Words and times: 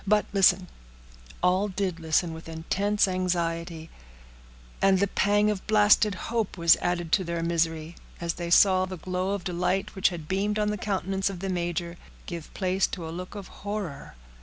But 0.07 0.25
listen—" 0.33 0.65
All 1.43 1.67
did 1.67 1.99
listen 1.99 2.33
with 2.33 2.49
intense 2.49 3.07
anxiety; 3.07 3.91
and 4.81 4.97
the 4.97 5.05
pang 5.05 5.51
of 5.51 5.67
blasted 5.67 6.15
hope 6.15 6.57
was 6.57 6.75
added 6.77 7.11
to 7.11 7.23
their 7.23 7.43
misery, 7.43 7.95
as 8.19 8.33
they 8.33 8.49
saw 8.49 8.85
the 8.85 8.97
glow 8.97 9.29
of 9.35 9.43
delight 9.43 9.93
which 9.93 10.09
had 10.09 10.27
beamed 10.27 10.57
on 10.57 10.69
the 10.71 10.77
countenance 10.79 11.29
of 11.29 11.39
the 11.39 11.49
major 11.49 11.97
give 12.25 12.51
place 12.55 12.87
to 12.87 13.07
a 13.07 13.11
look 13.13 13.35
of 13.35 13.47
horror. 13.61 14.15